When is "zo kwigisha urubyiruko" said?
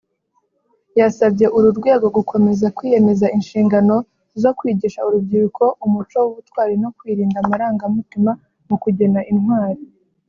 4.41-5.63